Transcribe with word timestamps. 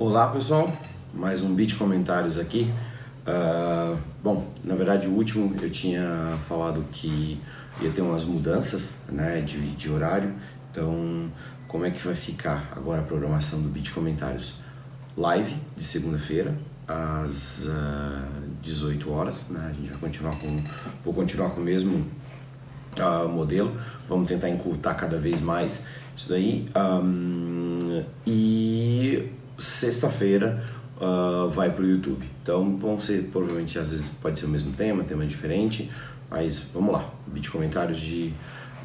Olá 0.00 0.28
pessoal, 0.28 0.64
mais 1.12 1.42
um 1.42 1.52
Bit 1.52 1.74
Comentários 1.74 2.38
aqui. 2.38 2.72
Uh, 3.26 3.98
bom, 4.22 4.48
na 4.62 4.76
verdade 4.76 5.08
o 5.08 5.10
último 5.10 5.52
eu 5.60 5.68
tinha 5.68 6.38
falado 6.48 6.84
que 6.92 7.40
ia 7.82 7.90
ter 7.90 8.00
umas 8.00 8.22
mudanças 8.22 8.98
né, 9.08 9.40
de, 9.40 9.58
de 9.72 9.90
horário, 9.90 10.32
então 10.70 11.28
como 11.66 11.84
é 11.84 11.90
que 11.90 11.98
vai 12.06 12.14
ficar 12.14 12.72
agora 12.76 13.00
a 13.00 13.04
programação 13.04 13.60
do 13.60 13.68
Bit 13.70 13.90
Comentários? 13.90 14.58
Live 15.16 15.56
de 15.76 15.82
segunda-feira 15.82 16.54
às 16.86 17.64
uh, 17.64 17.70
ah, 17.72 18.28
18 18.62 19.10
horas, 19.10 19.46
né? 19.50 19.66
a 19.68 19.72
gente 19.72 19.90
vai 19.90 19.98
continuar 19.98 20.30
com, 20.36 20.56
vou 21.04 21.12
continuar 21.12 21.50
com 21.50 21.60
o 21.60 21.64
mesmo 21.64 22.06
uh, 23.00 23.28
modelo, 23.28 23.76
vamos 24.08 24.28
tentar 24.28 24.48
encurtar 24.48 24.94
cada 24.94 25.18
vez 25.18 25.40
mais 25.40 25.82
isso 26.16 26.28
daí. 26.28 26.68
Um, 26.76 28.04
e 28.24 29.28
sexta-feira 29.58 30.64
uh, 31.00 31.48
vai 31.50 31.70
para 31.70 31.82
o 31.82 31.86
YouTube. 31.86 32.24
Então 32.42 32.76
vão 32.76 33.00
ser, 33.00 33.24
provavelmente, 33.32 33.78
às 33.78 33.90
vezes 33.90 34.08
pode 34.08 34.38
ser 34.38 34.46
o 34.46 34.48
mesmo 34.48 34.72
tema, 34.72 35.02
tema 35.02 35.26
diferente, 35.26 35.90
mas 36.30 36.68
vamos 36.72 36.92
lá, 36.92 37.04
vídeo 37.26 37.50
comentários 37.50 37.98
de, 37.98 38.32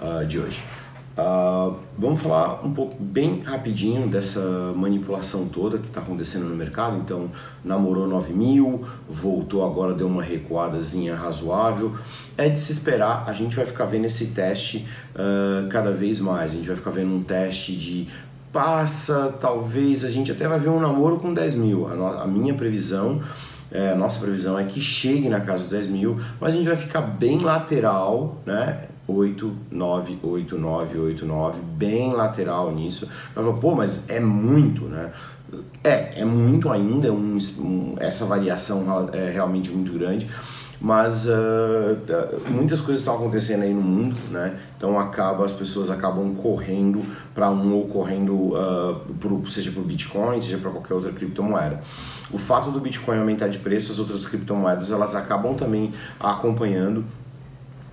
uh, 0.02 0.26
de 0.26 0.40
hoje. 0.40 0.62
Uh, 1.16 1.76
vamos 1.96 2.22
falar 2.22 2.66
um 2.66 2.73
pouco 2.73 2.96
bem 2.99 3.41
rapidinho 3.41 4.08
dessa 4.08 4.73
manipulação 4.76 5.48
toda 5.48 5.77
que 5.77 5.86
está 5.86 6.02
acontecendo 6.02 6.46
no 6.46 6.55
mercado. 6.55 6.98
Então, 6.98 7.30
namorou 7.63 8.08
9 8.08 8.34
mil, 8.34 8.84
voltou 9.08 9.63
agora, 9.63 9.94
deu 9.94 10.08
uma 10.08 10.24
recuadazinha 10.24 11.16
razoável. 11.16 11.96
É 12.35 12.49
de 12.49 12.60
se 12.60 12.71
esperar, 12.71 13.26
a 13.27 13.34
gente 13.34 13.55
vai 13.55 13.66
ficar 13.66 13.85
vendo 13.85 14.05
esse 14.05 14.27
teste 14.27 14.88
uh, 15.13 15.68
cada 15.70 15.91
vez 15.91 16.20
mais. 16.20 16.52
A 16.52 16.55
gente 16.55 16.68
vai 16.68 16.76
ficar 16.76 16.90
vendo 16.90 17.13
um 17.13 17.21
teste 17.21 17.76
de 17.76 18.08
passa, 18.53 19.35
talvez 19.41 20.05
a 20.05 20.09
gente 20.09 20.32
até 20.32 20.48
vai 20.48 20.59
ver 20.59 20.70
um 20.70 20.79
namoro 20.79 21.20
com 21.20 21.34
10 21.34 21.55
mil. 21.55 21.87
A, 21.87 22.21
a 22.21 22.27
minha 22.27 22.54
previsão, 22.54 23.20
é, 23.71 23.91
a 23.91 23.96
nossa 23.96 24.20
previsão 24.20 24.57
é 24.57 24.63
que 24.63 24.79
chegue 24.79 25.27
na 25.27 25.41
casa 25.41 25.63
dos 25.63 25.71
10 25.71 25.87
mil, 25.87 26.21
mas 26.40 26.54
a 26.54 26.57
gente 26.57 26.68
vai 26.68 26.77
ficar 26.77 27.01
bem 27.01 27.40
lateral, 27.40 28.37
né? 28.46 28.85
8, 29.05 29.51
9, 29.71 30.20
8, 30.24 30.57
9, 30.57 30.99
8, 30.99 31.26
9, 31.26 31.62
bem 31.76 32.13
lateral 32.13 32.71
nisso. 32.71 33.09
Mas, 33.35 33.59
pô, 33.59 33.76
mas 33.76 34.04
é 34.07 34.20
muito, 34.20 34.85
né? 34.85 35.12
É, 35.84 36.21
é 36.21 36.26
muito 36.26 36.70
ainda, 36.70 37.12
um, 37.12 37.37
um, 37.59 37.96
essa 37.99 38.26
variação 38.26 39.09
é 39.12 39.29
realmente 39.29 39.71
muito 39.71 39.91
grande 39.91 40.27
mas 40.84 41.27
uh, 41.27 41.98
muitas 42.49 42.81
coisas 42.81 42.99
estão 42.99 43.15
acontecendo 43.15 43.63
aí 43.63 43.74
no 43.74 43.81
mundo, 43.81 44.20
né? 44.29 44.59
Então 44.76 44.99
acaba 44.99 45.46
as 45.46 45.54
pessoas 45.54 45.90
acabam 45.90 46.35
correndo 46.35 47.01
para 47.34 47.49
um 47.49 47.73
ou 47.73 47.87
correndo 47.87 48.34
uh, 48.34 48.95
pro, 49.20 49.49
seja 49.49 49.71
para 49.71 49.81
o 49.81 49.84
Bitcoin, 49.84 50.41
seja 50.41 50.57
para 50.57 50.71
qualquer 50.71 50.93
outra 50.93 51.12
criptomoeda. 51.12 51.81
O 52.31 52.37
fato 52.37 52.71
do 52.71 52.79
Bitcoin 52.79 53.17
aumentar 53.17 53.48
de 53.48 53.59
preço, 53.59 53.91
as 53.91 53.99
outras 53.99 54.25
criptomoedas 54.25 54.91
elas 54.91 55.15
acabam 55.15 55.55
também 55.55 55.93
acompanhando. 56.20 57.03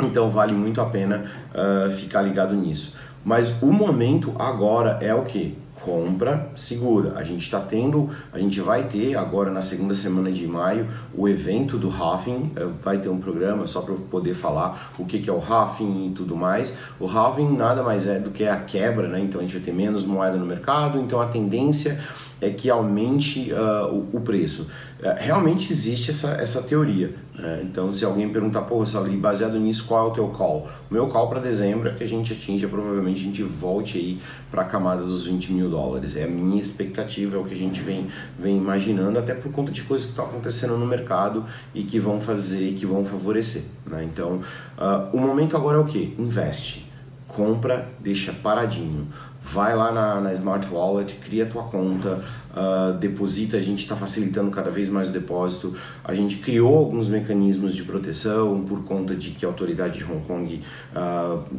Então 0.00 0.30
vale 0.30 0.52
muito 0.52 0.80
a 0.80 0.86
pena 0.86 1.24
uh, 1.54 1.90
ficar 1.90 2.22
ligado 2.22 2.54
nisso. 2.54 2.94
Mas 3.24 3.62
o 3.62 3.66
momento 3.66 4.34
agora 4.38 4.98
é 5.02 5.14
o 5.14 5.24
que? 5.24 5.56
Compra 5.80 6.50
segura. 6.56 7.14
A 7.16 7.24
gente 7.24 7.42
está 7.42 7.60
tendo, 7.60 8.10
a 8.32 8.38
gente 8.38 8.60
vai 8.60 8.84
ter 8.84 9.16
agora 9.16 9.50
na 9.50 9.62
segunda 9.62 9.94
semana 9.94 10.30
de 10.30 10.46
maio 10.46 10.86
o 11.14 11.28
evento 11.28 11.76
do 11.76 11.90
Halving, 11.90 12.52
eh, 12.56 12.66
vai 12.82 12.98
ter 12.98 13.08
um 13.08 13.18
programa 13.18 13.66
só 13.66 13.80
para 13.80 13.94
poder 13.94 14.34
falar 14.34 14.92
o 14.98 15.04
que, 15.04 15.18
que 15.18 15.30
é 15.30 15.32
o 15.32 15.42
Halving 15.42 16.08
e 16.08 16.10
tudo 16.10 16.36
mais. 16.36 16.76
O 16.98 17.06
Halving 17.06 17.56
nada 17.56 17.82
mais 17.82 18.06
é 18.06 18.18
do 18.18 18.30
que 18.30 18.44
a 18.44 18.56
quebra, 18.56 19.08
né? 19.08 19.20
Então 19.20 19.40
a 19.40 19.44
gente 19.44 19.54
vai 19.54 19.62
ter 19.62 19.72
menos 19.72 20.04
moeda 20.04 20.36
no 20.36 20.46
mercado, 20.46 20.98
então 21.00 21.20
a 21.20 21.26
tendência 21.26 22.00
é 22.40 22.50
que 22.50 22.70
aumente 22.70 23.52
uh, 23.52 23.86
o, 23.92 24.16
o, 24.16 24.20
preço. 24.20 24.70
Uh, 25.00 25.14
realmente 25.16 25.72
existe 25.72 26.10
essa, 26.10 26.30
essa 26.32 26.62
teoria. 26.62 27.14
Né? 27.34 27.62
Então, 27.64 27.92
se 27.92 28.04
alguém 28.04 28.28
perguntar, 28.30 28.62
pô, 28.62 28.84
Sally, 28.84 29.16
baseado 29.16 29.58
nisso, 29.58 29.84
qual 29.86 30.06
é 30.06 30.10
o 30.10 30.12
teu 30.12 30.28
call? 30.28 30.68
O 30.90 30.94
meu 30.94 31.06
call 31.08 31.28
para 31.28 31.40
dezembro 31.40 31.88
é 31.88 31.92
que 31.92 32.02
a 32.02 32.08
gente 32.08 32.32
atinja, 32.32 32.68
provavelmente 32.68 33.20
a 33.20 33.24
gente 33.24 33.42
volte 33.42 33.98
aí 33.98 34.20
para 34.50 34.62
a 34.62 34.64
camada 34.64 35.02
dos 35.02 35.24
20 35.26 35.52
mil 35.52 35.68
dólares. 35.68 36.16
É 36.16 36.24
a 36.24 36.28
minha 36.28 36.60
expectativa, 36.60 37.36
é 37.36 37.38
o 37.38 37.44
que 37.44 37.54
a 37.54 37.58
gente 37.58 37.80
vem, 37.80 38.08
vem 38.38 38.56
imaginando, 38.56 39.18
até 39.18 39.34
por 39.34 39.52
conta 39.52 39.70
de 39.70 39.82
coisas 39.82 40.06
que 40.06 40.12
estão 40.12 40.24
acontecendo 40.24 40.76
no 40.76 40.86
mercado 40.86 41.44
e 41.74 41.82
que 41.82 41.98
vão 41.98 42.20
fazer, 42.20 42.72
que 42.74 42.86
vão 42.86 43.04
favorecer. 43.04 43.62
Né? 43.86 44.08
Então, 44.10 44.40
uh, 44.78 45.16
o 45.16 45.18
momento 45.18 45.56
agora 45.56 45.76
é 45.76 45.80
o 45.80 45.84
que? 45.84 46.14
Investe 46.18 46.90
compra, 47.30 47.88
deixa 48.00 48.32
paradinho. 48.32 49.06
Vai 49.52 49.74
lá 49.74 49.90
na, 49.90 50.20
na 50.20 50.32
Smart 50.32 50.68
Wallet, 50.72 51.16
cria 51.16 51.44
tua 51.44 51.64
conta, 51.64 52.22
uh, 52.54 52.92
deposita, 52.98 53.56
a 53.56 53.60
gente 53.60 53.80
está 53.80 53.96
facilitando 53.96 54.48
cada 54.50 54.70
vez 54.70 54.88
mais 54.88 55.10
o 55.10 55.12
depósito. 55.12 55.74
A 56.04 56.14
gente 56.14 56.36
criou 56.36 56.78
alguns 56.78 57.08
mecanismos 57.08 57.74
de 57.74 57.82
proteção 57.82 58.62
por 58.62 58.84
conta 58.84 59.12
de 59.14 59.30
que 59.30 59.44
a 59.44 59.48
autoridade 59.48 59.98
de 59.98 60.04
Hong 60.04 60.24
Kong 60.24 60.62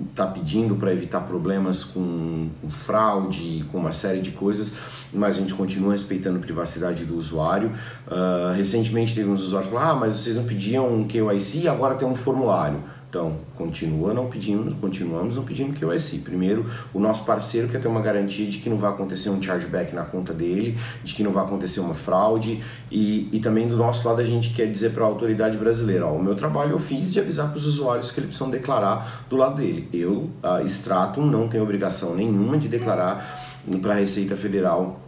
está 0.09 0.25
uh, 0.25 0.31
pedindo 0.31 0.75
para 0.75 0.93
evitar 0.93 1.19
problemas 1.21 1.83
com, 1.83 2.49
com 2.61 2.71
fraude, 2.71 3.65
com 3.71 3.79
uma 3.79 3.91
série 3.91 4.21
de 4.21 4.31
coisas, 4.31 4.73
mas 5.11 5.35
a 5.35 5.39
gente 5.41 5.53
continua 5.53 5.91
respeitando 5.91 6.37
a 6.37 6.41
privacidade 6.41 7.03
do 7.03 7.17
usuário. 7.17 7.73
Uh, 8.07 8.55
recentemente 8.55 9.13
teve 9.13 9.29
uns 9.29 9.41
usuários 9.43 9.69
que 9.69 9.75
falaram, 9.75 9.97
ah, 9.97 9.99
mas 9.99 10.15
vocês 10.15 10.37
não 10.37 10.45
pediam 10.45 10.87
um 10.93 11.05
KYC, 11.05 11.67
agora 11.67 11.95
tem 11.95 12.07
um 12.07 12.15
formulário. 12.15 12.79
Então, 13.11 13.33
continua 13.57 14.13
não 14.13 14.27
pedindo, 14.27 14.73
continuamos 14.79 15.35
não 15.35 15.43
pedindo 15.43 15.77
QIC. 15.77 16.19
Primeiro, 16.19 16.65
o 16.93 16.99
nosso 16.99 17.25
parceiro 17.25 17.67
quer 17.67 17.81
ter 17.81 17.89
uma 17.89 17.99
garantia 17.99 18.49
de 18.49 18.59
que 18.59 18.69
não 18.69 18.77
vai 18.77 18.89
acontecer 18.89 19.29
um 19.29 19.41
chargeback 19.41 19.93
na 19.93 20.03
conta 20.03 20.33
dele, 20.33 20.77
de 21.03 21.13
que 21.13 21.21
não 21.21 21.29
vai 21.29 21.43
acontecer 21.43 21.81
uma 21.81 21.93
fraude 21.93 22.63
e, 22.89 23.27
e 23.29 23.41
também 23.41 23.67
do 23.67 23.75
nosso 23.75 24.07
lado 24.07 24.21
a 24.21 24.23
gente 24.23 24.53
quer 24.53 24.71
dizer 24.71 24.91
para 24.91 25.03
a 25.03 25.07
autoridade 25.07 25.57
brasileira, 25.57 26.07
ó, 26.07 26.13
o 26.13 26.23
meu 26.23 26.35
trabalho 26.35 26.71
eu 26.71 26.79
fiz 26.79 27.11
de 27.11 27.19
avisar 27.19 27.49
para 27.49 27.57
os 27.57 27.65
usuários 27.65 28.11
que 28.11 28.21
eles 28.21 28.29
precisam 28.29 28.49
declarar 28.49 29.25
do 29.29 29.35
lado 29.35 29.57
dele. 29.57 29.89
Eu, 29.91 30.29
a 30.41 30.63
Stratum, 30.63 31.25
não 31.25 31.49
tenho 31.49 31.63
obrigação 31.63 32.15
nenhuma 32.15 32.57
de 32.57 32.69
declarar 32.69 33.59
para 33.81 33.91
a 33.91 33.95
Receita 33.97 34.37
Federal 34.37 35.01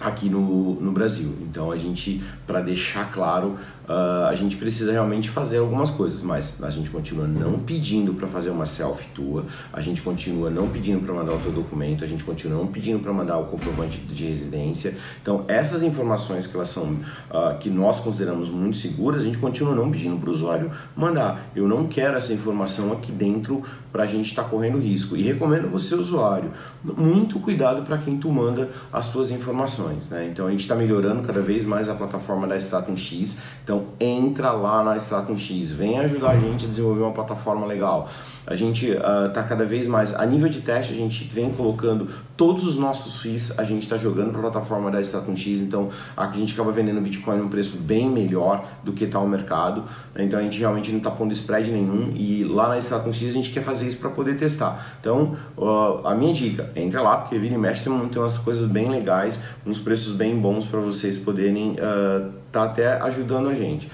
aqui 0.00 0.28
no, 0.28 0.74
no 0.80 0.92
Brasil. 0.92 1.34
Então 1.42 1.70
a 1.70 1.76
gente, 1.76 2.22
para 2.46 2.60
deixar 2.60 3.10
claro, 3.10 3.58
uh, 3.88 4.26
a 4.28 4.34
gente 4.34 4.56
precisa 4.56 4.92
realmente 4.92 5.28
fazer 5.28 5.58
algumas 5.58 5.90
coisas, 5.90 6.22
mas 6.22 6.62
a 6.62 6.70
gente 6.70 6.90
continua 6.90 7.26
não 7.26 7.58
pedindo 7.58 8.14
para 8.14 8.28
fazer 8.28 8.50
uma 8.50 8.66
selfie 8.66 9.08
tua, 9.14 9.44
a 9.72 9.80
gente 9.80 10.02
continua 10.02 10.50
não 10.50 10.68
pedindo 10.68 11.04
para 11.04 11.14
mandar 11.14 11.32
o 11.32 11.38
teu 11.38 11.52
documento, 11.52 12.04
a 12.04 12.06
gente 12.06 12.24
continua 12.24 12.58
não 12.58 12.66
pedindo 12.66 13.00
para 13.00 13.12
mandar 13.12 13.38
o 13.38 13.46
comprovante 13.46 13.98
de 13.98 14.24
residência. 14.24 14.96
Então 15.20 15.44
essas 15.48 15.82
informações 15.82 16.46
que 16.46 16.56
elas 16.56 16.68
são 16.68 16.84
uh, 16.84 17.58
que 17.58 17.70
nós 17.70 18.00
consideramos 18.00 18.50
muito 18.50 18.76
seguras, 18.76 19.22
a 19.22 19.24
gente 19.24 19.38
continua 19.38 19.74
não 19.74 19.90
pedindo 19.90 20.16
para 20.18 20.28
o 20.28 20.32
usuário 20.32 20.70
mandar. 20.96 21.50
Eu 21.54 21.68
não 21.68 21.86
quero 21.86 22.16
essa 22.16 22.32
informação 22.32 22.92
aqui 22.92 23.12
dentro 23.12 23.62
para 23.92 24.04
a 24.04 24.06
gente 24.06 24.26
estar 24.26 24.44
tá 24.44 24.48
correndo 24.48 24.78
risco. 24.78 25.16
E 25.16 25.22
recomendo 25.22 25.70
você 25.70 25.94
usuário 25.94 26.50
muito 26.82 27.38
cuidado 27.38 27.82
para 27.82 27.98
quem 27.98 28.18
tu 28.18 28.30
manda 28.30 28.68
as 28.92 29.12
tuas 29.12 29.30
informações, 29.30 30.08
né? 30.08 30.28
Então 30.30 30.46
a 30.46 30.50
gente 30.50 30.60
está 30.60 30.74
melhorando 30.74 31.22
cada 31.22 31.40
vez 31.40 31.64
mais 31.64 31.88
a 31.88 31.94
plataforma 31.94 32.46
da 32.46 32.56
Stratum 32.56 32.96
X. 32.96 33.40
Então 33.62 33.71
entra 34.00 34.50
lá 34.52 34.82
na 34.82 34.96
Stratum 34.96 35.36
X, 35.36 35.70
vem 35.70 35.98
ajudar 36.00 36.30
a 36.30 36.38
gente 36.38 36.64
a 36.64 36.68
desenvolver 36.68 37.02
uma 37.02 37.12
plataforma 37.12 37.66
legal. 37.66 38.08
A 38.46 38.56
gente 38.56 38.88
está 38.88 39.40
uh, 39.40 39.48
cada 39.48 39.64
vez 39.64 39.86
mais 39.86 40.14
a 40.14 40.26
nível 40.26 40.48
de 40.48 40.60
teste, 40.60 40.92
a 40.92 40.96
gente 40.96 41.24
vem 41.24 41.50
colocando 41.50 42.08
todos 42.42 42.64
os 42.64 42.76
nossos 42.76 43.20
FIIs, 43.20 43.56
a 43.56 43.62
gente 43.62 43.84
está 43.84 43.96
jogando 43.96 44.30
para 44.30 44.40
a 44.40 44.42
plataforma 44.42 44.90
da 44.90 45.00
Stratum 45.00 45.36
X, 45.36 45.60
então 45.60 45.90
a 46.16 46.26
gente 46.30 46.54
acaba 46.54 46.72
vendendo 46.72 47.00
Bitcoin 47.00 47.38
a 47.38 47.42
um 47.44 47.48
preço 47.48 47.76
bem 47.76 48.10
melhor 48.10 48.68
do 48.82 48.92
que 48.92 49.04
está 49.04 49.20
o 49.20 49.28
mercado. 49.28 49.84
Então 50.18 50.40
a 50.40 50.42
gente 50.42 50.58
realmente 50.58 50.90
não 50.90 50.98
está 50.98 51.08
pondo 51.08 51.32
spread 51.32 51.70
nenhum 51.70 52.12
e 52.16 52.42
lá 52.42 52.66
na 52.66 52.80
Stratum 52.80 53.12
X 53.12 53.28
a 53.28 53.32
gente 53.32 53.50
quer 53.50 53.62
fazer 53.62 53.86
isso 53.86 53.98
para 53.98 54.10
poder 54.10 54.36
testar. 54.36 54.96
Então 55.00 55.36
uh, 55.56 56.04
a 56.04 56.16
minha 56.16 56.34
dica 56.34 56.68
entra 56.74 57.00
lá, 57.00 57.18
porque 57.18 57.38
vira 57.38 57.54
e 57.54 57.74
tem, 57.84 58.08
tem 58.08 58.20
umas 58.20 58.38
coisas 58.38 58.68
bem 58.68 58.90
legais, 58.90 59.38
uns 59.64 59.78
preços 59.78 60.16
bem 60.16 60.36
bons 60.36 60.66
para 60.66 60.80
vocês 60.80 61.16
poderem 61.16 61.74
estar 61.74 61.86
uh, 61.86 62.32
tá 62.50 62.64
até 62.64 63.00
ajudando 63.02 63.50
a 63.50 63.54
gente. 63.54 63.88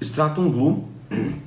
Stratum 0.00 0.50
Blue 0.50 0.88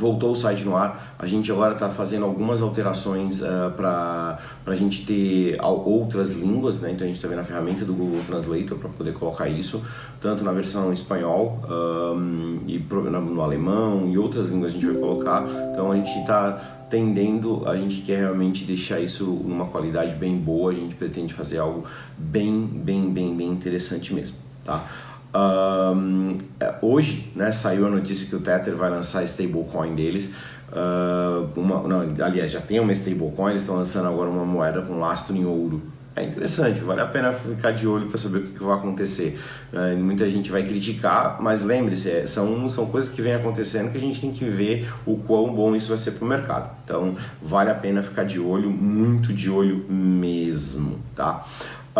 voltou 0.00 0.32
o 0.32 0.34
site 0.34 0.64
no 0.64 0.74
ar. 0.74 1.14
A 1.18 1.26
gente 1.26 1.52
agora 1.52 1.74
está 1.74 1.88
fazendo 1.90 2.24
algumas 2.24 2.62
alterações 2.62 3.42
uh, 3.42 3.70
para 3.76 4.38
a 4.66 4.74
gente 4.74 5.04
ter 5.04 5.58
outras 5.60 6.34
línguas, 6.34 6.80
né? 6.80 6.90
Então 6.92 7.04
a 7.04 7.06
gente 7.06 7.16
está 7.16 7.28
vendo 7.28 7.40
a 7.40 7.44
ferramenta 7.44 7.84
do 7.84 7.92
Google 7.92 8.20
Translator 8.26 8.78
para 8.78 8.88
poder 8.88 9.12
colocar 9.12 9.48
isso, 9.48 9.82
tanto 10.20 10.42
na 10.42 10.52
versão 10.52 10.90
espanhol 10.92 11.60
um, 11.68 12.60
e 12.66 12.78
no 12.78 13.42
alemão 13.42 14.08
e 14.08 14.16
outras 14.16 14.48
línguas 14.48 14.72
a 14.72 14.74
gente 14.74 14.86
vai 14.86 14.96
colocar. 14.96 15.44
Então 15.72 15.92
a 15.92 15.96
gente 15.96 16.18
está 16.18 16.78
tendendo, 16.88 17.68
a 17.68 17.76
gente 17.76 18.00
quer 18.00 18.18
realmente 18.18 18.64
deixar 18.64 18.98
isso 18.98 19.24
numa 19.24 19.66
qualidade 19.66 20.16
bem 20.16 20.36
boa, 20.36 20.72
a 20.72 20.74
gente 20.74 20.94
pretende 20.96 21.32
fazer 21.32 21.58
algo 21.58 21.84
bem, 22.18 22.66
bem, 22.66 23.08
bem, 23.10 23.36
bem 23.36 23.48
interessante 23.48 24.12
mesmo, 24.12 24.36
tá? 24.64 24.84
Um, 25.32 26.38
hoje, 26.82 27.30
né, 27.36 27.52
saiu 27.52 27.86
a 27.86 27.90
notícia 27.90 28.26
que 28.26 28.34
o 28.34 28.40
Tether 28.40 28.74
vai 28.74 28.90
lançar 28.90 29.20
a 29.20 29.24
stablecoin 29.24 29.94
deles, 29.94 30.32
uh, 30.72 31.48
uma, 31.56 31.86
não, 31.86 32.24
aliás, 32.24 32.50
já 32.50 32.60
tem 32.60 32.80
uma 32.80 32.92
stablecoin, 32.92 33.50
eles 33.50 33.62
estão 33.62 33.76
lançando 33.76 34.08
agora 34.08 34.28
uma 34.28 34.44
moeda 34.44 34.82
com 34.82 34.98
lastro 34.98 35.36
em 35.36 35.44
ouro, 35.44 35.80
é 36.16 36.24
interessante, 36.24 36.80
vale 36.80 37.00
a 37.00 37.06
pena 37.06 37.32
ficar 37.32 37.70
de 37.70 37.86
olho 37.86 38.08
para 38.08 38.18
saber 38.18 38.38
o 38.38 38.42
que, 38.42 38.58
que 38.58 38.64
vai 38.64 38.76
acontecer. 38.76 39.38
Uh, 39.72 39.96
muita 39.96 40.28
gente 40.28 40.50
vai 40.50 40.64
criticar, 40.64 41.40
mas 41.40 41.62
lembre-se, 41.62 42.10
é, 42.10 42.26
são, 42.26 42.68
são 42.68 42.86
coisas 42.86 43.12
que 43.12 43.22
vêm 43.22 43.34
acontecendo 43.34 43.92
que 43.92 43.98
a 43.98 44.00
gente 44.00 44.20
tem 44.20 44.32
que 44.32 44.44
ver 44.44 44.92
o 45.06 45.16
quão 45.16 45.54
bom 45.54 45.76
isso 45.76 45.88
vai 45.88 45.98
ser 45.98 46.12
para 46.12 46.24
o 46.24 46.28
mercado. 46.28 46.70
Então, 46.84 47.16
vale 47.40 47.70
a 47.70 47.74
pena 47.74 48.02
ficar 48.02 48.24
de 48.24 48.40
olho, 48.40 48.68
muito 48.68 49.32
de 49.32 49.48
olho 49.48 49.84
mesmo, 49.88 50.98
tá? 51.14 51.46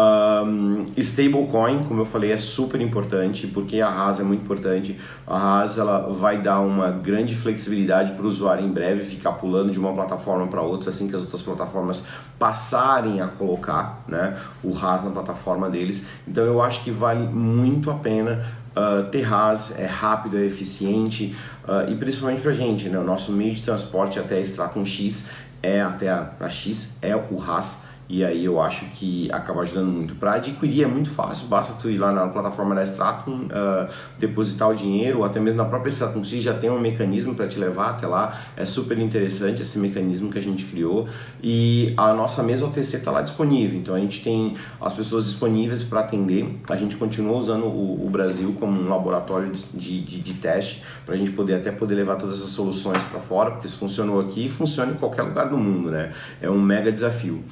Um, 0.01 0.85
stablecoin, 0.97 1.85
como 1.85 2.01
eu 2.01 2.07
falei, 2.07 2.33
é 2.33 2.37
super 2.39 2.81
importante 2.81 3.47
porque 3.49 3.81
a 3.81 3.89
Haas 3.89 4.21
é 4.21 4.23
muito 4.23 4.43
importante. 4.43 4.99
A 5.27 5.37
Haas 5.37 5.79
ela 5.79 6.11
vai 6.13 6.41
dar 6.41 6.61
uma 6.61 6.91
grande 6.91 7.35
flexibilidade 7.35 8.13
para 8.13 8.25
o 8.25 8.29
usuário 8.29 8.65
em 8.65 8.71
breve 8.71 9.05
ficar 9.05 9.33
pulando 9.33 9.71
de 9.71 9.79
uma 9.79 9.93
plataforma 9.93 10.47
para 10.47 10.63
outra 10.63 10.91
assim 10.91 11.09
que 11.09 11.15
as 11.15 11.23
outras 11.23 11.43
plataformas 11.43 12.05
passarem 12.39 13.21
a 13.21 13.27
colocar 13.27 14.03
né, 14.09 14.39
o 14.63 14.77
Haas 14.77 15.05
na 15.05 15.11
plataforma 15.11 15.69
deles. 15.69 16.05
Então 16.27 16.45
eu 16.45 16.63
acho 16.63 16.83
que 16.83 16.91
vale 16.91 17.27
muito 17.27 17.91
a 17.91 17.95
pena 17.95 18.47
uh, 18.75 19.05
ter 19.11 19.31
Haas, 19.31 19.79
é 19.79 19.87
rápido, 19.87 20.39
é 20.39 20.45
eficiente 20.45 21.37
uh, 21.65 21.91
e 21.91 21.95
principalmente 21.97 22.41
para 22.41 22.53
a 22.53 22.55
gente, 22.55 22.89
né, 22.89 22.99
o 22.99 23.05
nosso 23.05 23.33
meio 23.33 23.55
de 23.55 23.63
transporte 23.63 24.19
até 24.19 24.39
a 24.39 24.41
Stratum 24.41 24.85
X 24.85 25.29
é 25.63 25.83
até 25.83 26.09
a, 26.09 26.31
a 26.41 26.49
X 26.49 26.95
é 27.03 27.15
o 27.15 27.43
Haas. 27.43 27.90
E 28.11 28.25
aí 28.25 28.45
eu 28.45 28.61
acho 28.61 28.87
que 28.87 29.31
acaba 29.31 29.61
ajudando 29.61 29.87
muito. 29.87 30.17
Para 30.17 30.35
adquirir 30.35 30.83
é 30.83 30.87
muito 30.87 31.09
fácil, 31.09 31.47
basta 31.47 31.81
tu 31.81 31.89
ir 31.89 31.97
lá 31.97 32.11
na 32.11 32.27
plataforma 32.27 32.75
da 32.75 32.83
Stratum, 32.83 33.45
uh, 33.45 33.89
depositar 34.19 34.69
o 34.69 34.75
dinheiro, 34.75 35.19
ou 35.19 35.25
até 35.25 35.39
mesmo 35.39 35.59
na 35.63 35.69
própria 35.69 35.91
Stratum 35.91 36.25
X 36.25 36.43
já 36.43 36.53
tem 36.53 36.69
um 36.69 36.81
mecanismo 36.81 37.37
para 37.37 37.47
te 37.47 37.57
levar 37.57 37.91
até 37.91 38.09
lá. 38.09 38.37
É 38.57 38.67
super 38.67 38.99
interessante 38.99 39.63
esse 39.63 39.79
mecanismo 39.79 40.29
que 40.29 40.39
a 40.39 40.43
gente 40.43 40.65
criou. 40.65 41.09
E 41.41 41.95
a 41.97 42.13
nossa 42.13 42.43
mesa 42.43 42.67
OTC 42.67 42.97
está 42.97 43.13
lá 43.13 43.23
disponível, 43.23 43.79
então 43.79 43.95
a 43.95 44.01
gente 44.01 44.25
tem 44.25 44.57
as 44.81 44.93
pessoas 44.93 45.27
disponíveis 45.27 45.85
para 45.85 46.01
atender. 46.01 46.59
A 46.69 46.75
gente 46.75 46.97
continua 46.97 47.37
usando 47.37 47.67
o, 47.67 48.05
o, 48.05 48.11
Brasil 48.11 48.57
como 48.59 48.81
um 48.81 48.89
laboratório 48.89 49.53
de, 49.73 50.01
de, 50.01 50.21
de 50.21 50.35
teste 50.35 50.83
para 51.07 51.15
a 51.15 51.19
gente 51.19 51.31
poder 51.31 51.55
até 51.55 51.71
poder 51.71 51.95
levar 51.95 52.17
todas 52.17 52.39
essas 52.39 52.51
soluções 52.51 53.01
para 53.05 53.21
fora, 53.21 53.53
porque 53.53 53.69
se 53.69 53.77
funcionou 53.77 54.21
aqui, 54.21 54.49
funciona 54.49 54.91
em 54.91 54.97
qualquer 54.97 55.23
lugar 55.23 55.49
do 55.49 55.57
mundo, 55.57 55.93
né? 55.93 56.13
É 56.43 56.51
um 56.51 56.61
mega 56.61 56.91
desafio. 56.91 57.45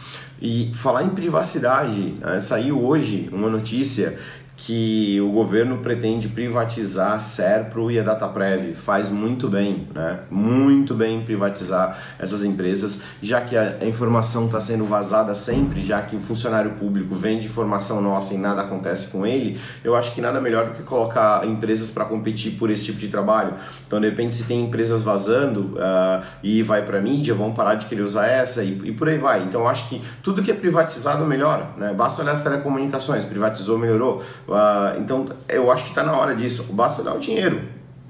Falar 0.75 1.03
em 1.05 1.11
privacidade, 1.11 2.15
né? 2.21 2.41
saiu 2.41 2.83
hoje 2.83 3.29
uma 3.33 3.49
notícia 3.49 4.19
que 4.59 5.21
o 5.21 5.31
governo 5.31 5.79
pretende 5.79 6.29
privatizar 6.29 7.13
a 7.13 7.19
Serpro 7.21 7.93
e 7.93 7.99
a 7.99 8.03
Dataprev. 8.03 8.75
Faz 8.75 9.09
muito 9.09 9.49
bem, 9.49 9.87
né? 9.95 10.19
Muito 10.29 10.97
bem 10.97 11.23
privatizar 11.23 11.97
essas 12.19 12.43
empresas, 12.43 13.03
já 13.23 13.41
que 13.41 13.57
a 13.57 13.79
informação 13.87 14.47
está 14.47 14.59
sendo 14.59 14.85
vazada 14.85 15.33
sempre, 15.33 15.81
já 15.81 16.03
que 16.03 16.17
o 16.17 16.21
funcionário 16.21 16.73
público 16.73 17.15
vende 17.15 17.47
informação 17.47 18.03
nossa 18.03 18.35
e 18.35 18.37
nada 18.37 18.63
acontece 18.63 19.11
com 19.13 19.25
ele. 19.25 19.61
Eu 19.85 19.95
acho 19.95 20.13
que 20.13 20.21
nada 20.21 20.41
melhor 20.41 20.67
do 20.67 20.75
que 20.75 20.83
colocar 20.83 21.47
empresas 21.47 21.89
para 21.89 22.05
competir 22.05 22.59
por 22.59 22.69
esse 22.69 22.87
tipo 22.87 22.99
de 22.99 23.09
trabalho. 23.09 23.55
Então, 23.87 24.01
de 24.01 24.09
repente, 24.09 24.35
se 24.35 24.45
tem 24.45 24.65
empresas 24.65 25.05
vazando 25.05 25.77
uh, 25.77 26.27
e 26.43 26.63
vai 26.65 26.83
para 26.83 27.01
mídia, 27.01 27.33
vão 27.33 27.53
parar 27.53 27.77
de 27.77 27.87
querer 27.87 28.03
usar 28.03 28.27
essa 28.27 28.65
e, 28.65 28.73
e 28.85 28.93
por 28.93 29.09
aí 29.09 29.19
vai. 29.19 29.45
Então, 29.45 29.69
acho 29.69 29.89
que 29.89 30.03
tudo 30.21 30.43
que 30.43 30.51
é 30.51 30.55
privatizado 30.55 31.25
melhora, 31.25 31.69
né? 31.77 31.95
Basta 31.95 32.23
olhar 32.23 32.33
as 32.33 32.43
telecomunicações, 32.43 33.25
privatizou, 33.25 33.79
melhorou 33.79 34.21
Uh, 34.49 34.99
então, 34.99 35.29
eu 35.49 35.71
acho 35.71 35.85
que 35.85 35.91
está 35.91 36.03
na 36.03 36.17
hora 36.17 36.35
disso. 36.35 36.73
Basta 36.73 37.03
olhar 37.03 37.15
o 37.15 37.19
dinheiro. 37.19 37.61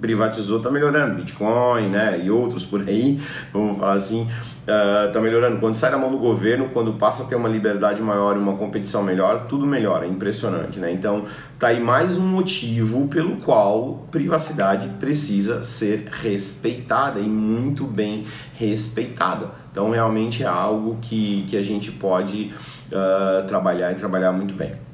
Privatizou, 0.00 0.58
está 0.58 0.70
melhorando. 0.70 1.17
Bitcoin 1.17 1.88
né, 1.88 2.20
e 2.23 2.31
outros 2.31 2.64
por 2.64 2.88
aí, 2.88 3.20
vamos 3.52 3.79
falar 3.79 3.94
assim, 3.94 4.29
está 4.61 5.19
uh, 5.19 5.23
melhorando. 5.23 5.58
Quando 5.58 5.75
sai 5.75 5.90
da 5.90 5.99
mão 5.99 6.08
do 6.08 6.19
governo, 6.19 6.69
quando 6.73 6.93
passa 6.93 7.25
a 7.25 7.26
ter 7.26 7.35
uma 7.35 7.49
liberdade 7.49 8.00
maior 8.00 8.37
e 8.37 8.38
uma 8.38 8.55
competição 8.55 9.02
melhor, 9.02 9.46
tudo 9.49 9.67
melhora. 9.67 10.06
É 10.06 10.08
impressionante. 10.08 10.79
Né? 10.79 10.93
Então, 10.93 11.25
tá 11.58 11.69
aí 11.69 11.81
mais 11.81 12.17
um 12.17 12.29
motivo 12.29 13.08
pelo 13.08 13.38
qual 13.38 14.06
privacidade 14.12 14.88
precisa 15.00 15.64
ser 15.64 16.08
respeitada 16.12 17.19
e 17.19 17.26
muito 17.26 17.82
bem 17.82 18.25
respeitada. 18.55 19.50
Então, 19.73 19.91
realmente 19.91 20.44
é 20.44 20.46
algo 20.46 20.99
que, 21.02 21.44
que 21.49 21.56
a 21.56 21.62
gente 21.62 21.91
pode 21.91 22.55
uh, 22.93 23.44
trabalhar 23.49 23.91
e 23.91 23.96
trabalhar 23.96 24.31
muito 24.31 24.55
bem. 24.55 24.88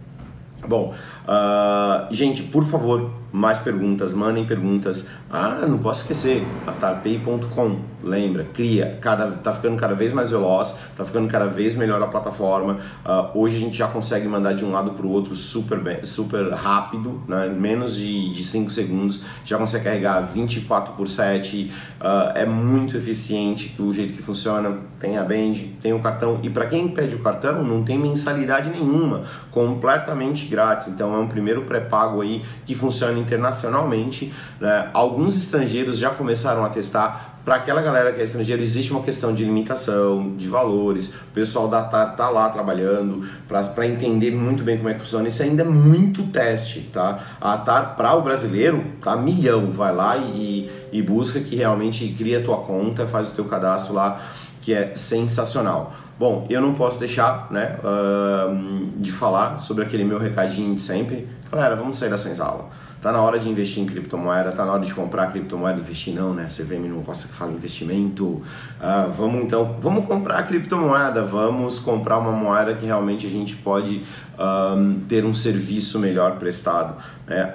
Bom, 0.69 0.94
uh, 1.26 2.12
gente, 2.12 2.43
por 2.43 2.64
favor, 2.64 3.11
mais 3.34 3.58
perguntas, 3.58 4.12
mandem 4.12 4.44
perguntas. 4.44 5.08
Ah, 5.28 5.66
não 5.66 5.78
posso 5.78 6.02
esquecer, 6.02 6.46
atarpay.com, 6.64 7.81
lembra, 8.00 8.44
cria, 8.54 8.96
cada, 9.00 9.26
tá 9.32 9.52
ficando 9.52 9.76
cada 9.76 9.92
vez 9.92 10.12
mais 10.12 10.31
veloz, 10.31 10.76
tá 10.96 11.04
ficando 11.04 11.26
cada 11.26 11.46
vez 11.46 11.75
melhor 11.75 12.00
a 12.00 12.06
plataforma. 12.06 12.78
Uh, 13.04 13.36
hoje 13.36 13.56
a 13.56 13.58
gente 13.58 13.76
já 13.76 13.88
consegue 13.88 14.28
mandar 14.28 14.52
de 14.52 14.64
um 14.64 14.70
lado 14.70 14.92
para 14.92 15.04
o 15.04 15.10
outro 15.10 15.34
super, 15.34 15.81
bem, 15.81 16.06
super 16.06 16.52
rápido, 16.52 17.20
né? 17.26 17.48
menos 17.48 17.96
de 17.96 18.44
5 18.44 18.70
segundos, 18.70 19.25
já 19.44 19.58
consegue 19.58 19.82
carregar 19.82 20.20
24 20.20 20.94
por 20.94 21.08
7, 21.08 21.72
uh, 22.00 22.38
é 22.38 22.46
muito 22.46 22.96
eficiente 22.96 23.75
o 23.80 23.92
jeito 23.92 24.12
que 24.12 24.22
funciona. 24.22 24.78
Tem 25.00 25.19
a 25.19 25.25
Band, 25.25 25.54
tem 25.82 25.92
o 25.92 26.00
cartão, 26.00 26.40
e 26.42 26.48
para 26.48 26.64
quem 26.64 26.88
pede 26.88 27.14
o 27.14 27.19
cartão, 27.19 27.62
não 27.62 27.82
tem 27.82 27.98
mensalidade 27.98 28.70
nenhuma, 28.70 29.25
completamente 29.50 30.46
grátis. 30.46 30.88
Então 30.88 31.14
é 31.14 31.19
um 31.19 31.26
primeiro 31.26 31.62
pré-pago 31.62 32.22
aí 32.22 32.42
que 32.64 32.75
funciona 32.75 33.24
internacionalmente. 33.25 34.32
Né? 34.61 34.91
Alguns 34.93 35.37
estrangeiros 35.37 35.99
já 35.99 36.11
começaram 36.11 36.65
a 36.65 36.69
testar. 36.69 37.32
Para 37.44 37.56
aquela 37.56 37.82
galera 37.82 38.11
que 38.11 38.23
é 38.23 38.25
estrangeira, 38.25 38.62
existe 38.62 38.91
uma 38.91 39.03
questão 39.03 39.35
de 39.35 39.44
limitação, 39.44 40.35
de 40.35 40.49
valores. 40.49 41.09
O 41.09 41.32
pessoal 41.35 41.69
da 41.69 41.82
TAR 41.82 42.17
tá 42.17 42.31
lá 42.31 42.49
trabalhando 42.49 43.29
para 43.47 43.87
entender 43.87 44.31
muito 44.31 44.62
bem 44.62 44.79
como 44.79 44.88
é 44.88 44.94
que 44.94 45.00
funciona. 45.00 45.29
Isso 45.29 45.43
ainda 45.43 45.62
é 45.62 45.67
muito 45.67 46.23
teste, 46.29 46.88
tá? 46.91 47.19
A 47.38 47.59
TAR 47.59 47.97
para 47.97 48.15
o 48.15 48.23
brasileiro 48.23 48.82
tá 49.03 49.15
milhão. 49.15 49.71
Vai 49.71 49.94
lá 49.94 50.17
e, 50.17 50.71
e 50.91 51.03
busca 51.03 51.38
que 51.38 51.55
realmente 51.55 52.09
cria 52.17 52.38
a 52.38 52.43
tua 52.43 52.56
conta, 52.59 53.06
faz 53.06 53.29
o 53.29 53.32
teu 53.32 53.44
cadastro 53.44 53.93
lá, 53.93 54.23
que 54.62 54.73
é 54.73 54.97
sensacional. 54.97 55.93
Bom, 56.19 56.47
eu 56.49 56.61
não 56.61 56.75
posso 56.75 57.00
deixar 57.00 57.49
né, 57.50 57.76
uh, 57.81 58.88
de 58.97 59.11
falar 59.11 59.59
sobre 59.59 59.85
aquele 59.85 60.05
meu 60.05 60.19
recadinho 60.19 60.75
de 60.75 60.81
sempre. 60.81 61.29
Galera, 61.50 61.75
vamos 61.75 61.99
sair 61.99 62.09
da 62.09 62.17
senzala. 62.17 62.71
Tá 63.04 63.12
na 63.12 63.20
hora 63.20 63.38
de 63.38 63.50
investir 63.50 63.82
em 63.82 63.86
criptomoeda, 63.86 64.50
tá 64.50 64.64
na 64.64 64.72
hora 64.72 64.82
de 64.82 64.94
comprar 64.94 65.30
criptomoeda, 65.30 65.78
investir 65.78 66.14
não, 66.14 66.32
né? 66.32 66.46
CVM 66.46 66.88
não 66.88 67.02
gosta 67.02 67.28
que 67.28 67.34
fala 67.34 67.52
investimento. 67.52 68.24
Uh, 68.24 69.12
vamos 69.14 69.42
então, 69.42 69.76
vamos 69.78 70.06
comprar 70.06 70.42
criptomoeda, 70.44 71.22
vamos 71.22 71.78
comprar 71.78 72.16
uma 72.16 72.32
moeda 72.32 72.73
que 72.73 72.87
realmente 72.87 73.26
a 73.26 73.28
gente 73.28 73.56
pode 73.56 74.02
um, 74.38 75.00
ter 75.06 75.23
um 75.23 75.34
serviço 75.34 75.99
melhor 75.99 76.38
prestado. 76.38 76.96
É, 77.26 77.50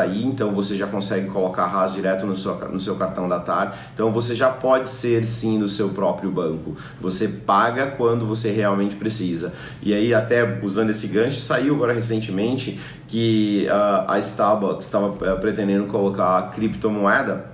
aí, 0.00 0.26
então 0.26 0.52
você 0.52 0.76
já 0.76 0.86
consegue 0.86 1.28
colocar 1.28 1.64
a 1.64 1.86
direto 1.86 2.26
no 2.26 2.36
seu, 2.36 2.54
no 2.68 2.78
seu 2.78 2.96
cartão 2.96 3.26
da 3.26 3.40
TAR. 3.40 3.74
Então 3.94 4.12
você 4.12 4.34
já 4.34 4.50
pode 4.50 4.90
ser 4.90 5.24
sim 5.24 5.58
do 5.58 5.68
seu 5.68 5.90
próprio 5.90 6.30
banco. 6.30 6.76
Você 7.00 7.26
paga 7.26 7.86
quando 7.86 8.26
você 8.26 8.50
realmente 8.50 8.94
precisa. 8.94 9.54
E 9.82 9.94
aí, 9.94 10.12
até 10.12 10.60
usando 10.62 10.90
esse 10.90 11.06
gancho, 11.06 11.40
saiu 11.40 11.74
agora 11.74 11.94
recentemente 11.94 12.78
que 13.08 13.66
uh, 13.70 14.10
a 14.10 14.18
Starbucks 14.18 14.84
estava 14.84 15.06
uh, 15.06 15.40
pretendendo 15.40 15.86
colocar 15.86 16.38
a 16.38 16.42
criptomoeda, 16.48 17.46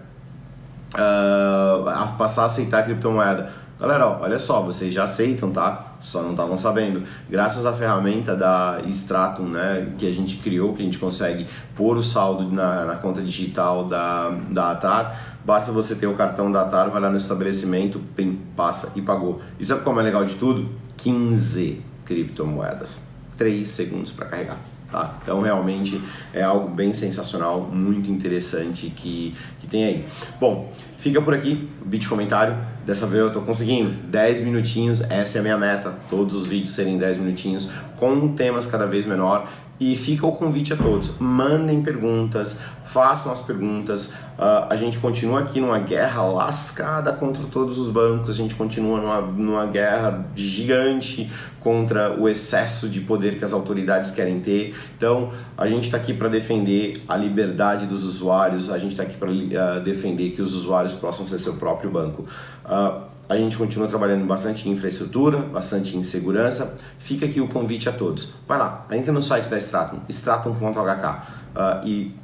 uh, 0.95 1.89
a 1.89 2.15
passar 2.19 2.43
a 2.43 2.47
aceitar 2.47 2.81
a 2.81 2.83
criptomoeda. 2.83 3.53
Galera, 3.79 4.07
ó, 4.07 4.23
olha 4.23 4.39
só, 4.39 4.63
vocês 4.63 4.93
já 4.93 5.05
aceitam, 5.05 5.51
tá? 5.51 5.92
Só 6.03 6.21
não 6.21 6.33
estavam 6.33 6.59
sabendo. 6.59 7.05
Graças 7.31 7.65
à 7.65 7.73
ferramenta 7.73 8.35
da 8.35 8.81
Stratum, 8.87 9.45
né, 9.45 9.93
que 9.97 10.07
a 10.07 10.13
gente 10.13 10.39
criou, 10.39 10.75
que 10.75 10.83
a 10.83 10.85
gente 10.85 10.99
consegue 10.99 11.47
pôr 11.77 11.97
o 11.97 12.03
saldo 12.03 12.53
na, 12.53 12.85
na 12.85 12.97
conta 12.97 13.23
digital 13.23 13.85
da, 13.85 14.31
da 14.51 14.73
ATAR, 14.73 15.17
basta 15.45 15.71
você 15.71 15.95
ter 15.95 16.09
o 16.09 16.15
cartão 16.15 16.51
da 16.51 16.63
ATAR, 16.63 16.91
vai 16.91 17.01
lá 17.01 17.09
no 17.09 17.17
estabelecimento, 17.17 18.01
pim, 18.17 18.41
passa 18.57 18.91
e 18.97 19.01
pagou. 19.01 19.41
E 19.61 19.65
sabe 19.65 19.83
como 19.83 20.01
é 20.01 20.03
legal 20.03 20.25
de 20.25 20.35
tudo? 20.35 20.69
15 20.97 21.81
criptomoedas. 22.05 23.01
3 23.37 23.69
segundos 23.69 24.11
para 24.11 24.27
carregar. 24.27 24.72
Tá? 24.93 25.17
Então 25.23 25.41
realmente 25.41 25.99
é 26.35 26.43
algo 26.43 26.69
bem 26.69 26.93
sensacional, 26.93 27.63
muito 27.73 28.11
interessante 28.11 28.93
que, 28.95 29.35
que 29.59 29.67
tem 29.67 29.85
aí. 29.85 30.07
Bom, 30.39 30.71
fica 30.99 31.23
por 31.23 31.33
aqui 31.33 31.67
o 31.81 31.89
vídeo 31.89 32.11
comentário. 32.11 32.55
Dessa 32.85 33.07
vez 33.07 33.23
eu 33.23 33.29
estou 33.29 33.43
conseguindo 33.43 33.89
10 33.91 34.43
minutinhos, 34.43 35.01
essa 35.01 35.39
é 35.39 35.41
a 35.41 35.43
minha 35.43 35.57
meta, 35.57 35.95
todos 36.11 36.35
os 36.35 36.47
vídeos 36.47 36.73
serem 36.73 36.99
10 36.99 37.17
minutinhos, 37.17 37.71
com 37.97 38.35
temas 38.35 38.67
cada 38.67 38.87
vez 38.87 39.07
menor. 39.07 39.49
E 39.83 39.97
fica 39.97 40.25
o 40.25 40.31
convite 40.31 40.73
a 40.73 40.77
todos, 40.77 41.15
mandem 41.19 41.83
perguntas, 41.83 42.61
façam 42.85 43.33
as 43.33 43.41
perguntas. 43.41 44.11
Uh, 44.39 44.71
a 44.71 44.77
gente 44.77 44.97
continua 44.99 45.41
aqui 45.41 45.61
numa 45.61 45.81
guerra 45.81 46.23
lascada 46.23 47.13
contra 47.13 47.43
todos 47.51 47.79
os 47.79 47.89
bancos, 47.91 48.31
a 48.31 48.33
gente 48.33 48.55
continua 48.55 49.01
numa, 49.01 49.21
numa 49.21 49.67
guerra 49.67 50.25
gigante 50.37 51.29
contra 51.59 52.17
o 52.17 52.29
excesso 52.29 52.89
de 52.89 53.01
poder 53.01 53.37
que 53.39 53.45
as 53.45 53.53
autoridades 53.53 54.13
querem 54.13 54.39
ter. 54.39 54.73
Então, 54.97 55.33
a 55.59 55.67
gente 55.67 55.83
está 55.83 55.97
aqui 55.97 56.15
para 56.15 56.29
defender 56.29 57.03
a 57.09 57.17
liberdade 57.17 57.87
dos 57.87 58.05
usuários, 58.05 58.71
a 58.71 58.79
gente 58.79 58.93
está 58.93 59.03
aqui 59.03 59.17
para 59.17 59.33
uh, 59.33 59.49
ah, 59.59 59.79
defender 59.81 60.31
que 60.31 60.41
os 60.41 60.55
usuários 60.55 60.95
possam 60.95 61.27
ser 61.27 61.41
seu 61.41 61.55
próprio 61.55 61.91
banco. 61.91 62.25
Uh, 62.65 63.12
a 63.29 63.37
gente 63.37 63.57
continua 63.57 63.89
trabalhando 63.89 64.27
bastante 64.27 64.69
em 64.69 64.73
infraestrutura, 64.73 65.39
bastante 65.39 65.97
em 65.97 66.03
segurança. 66.03 66.79
Fica 66.99 67.27
aqui 67.27 67.41
o 67.41 67.49
convite 67.49 67.89
a 67.89 67.93
todos. 67.93 68.33
Vai 68.47 68.59
lá, 68.59 68.87
entra 68.91 69.13
no 69.13 69.23
site 69.23 69.49
da 69.49 69.59
Stratum, 69.59 69.99
stratum.hk 70.09 71.07
uh, 71.09 71.87
e 71.87 72.15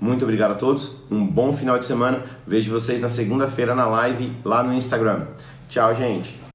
muito 0.00 0.24
obrigado 0.24 0.52
a 0.52 0.56
todos, 0.56 0.98
um 1.10 1.26
bom 1.26 1.52
final 1.52 1.78
de 1.78 1.86
semana. 1.86 2.22
Vejo 2.46 2.70
vocês 2.70 3.00
na 3.00 3.08
segunda-feira 3.08 3.74
na 3.74 3.86
live 3.86 4.32
lá 4.44 4.62
no 4.62 4.72
Instagram. 4.74 5.26
Tchau, 5.68 5.94
gente! 5.94 6.45